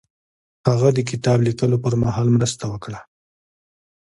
هغه 0.69 0.89
د 0.97 0.99
کتاب 1.09 1.37
لیکلو 1.47 1.77
پر 1.83 1.93
مهال 2.03 2.27
مرسته 2.35 2.63
وکړه. 2.71 2.99